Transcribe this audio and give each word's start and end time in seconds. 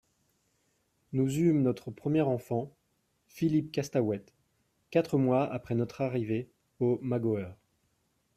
Nous 1.13 1.31
eûmes 1.37 1.61
notre 1.61 1.91
premier 1.91 2.23
enfant; 2.23 2.75
Philippe 3.27 3.71
Costaouët, 3.71 4.33
quatre 4.89 5.19
mois 5.19 5.45
après 5.53 5.75
notre 5.75 6.01
arrivée 6.01 6.49
au 6.79 6.97
Magoër. 7.03 7.55